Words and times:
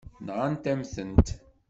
Nɣant-am-tent. 0.25 1.27